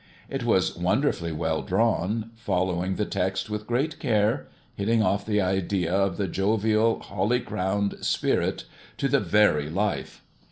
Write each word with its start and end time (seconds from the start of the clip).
It 0.31 0.43
was 0.43 0.75
wonderfully 0.75 1.31
well 1.31 1.61
drawn, 1.61 2.31
following 2.35 2.95
the 2.95 3.05
text 3.05 3.51
with 3.51 3.67
great 3.67 3.99
care, 3.99 4.47
hitting 4.73 5.03
off 5.03 5.27
the 5.27 5.39
idea 5.41 5.93
of 5.93 6.17
the 6.17 6.27
jovial, 6.27 7.01
holly 7.01 7.39
crowned 7.39 7.97
Spirit 8.03 8.63
to 8.97 9.07
the 9.07 9.19
very 9.19 9.69
life. 9.69 10.23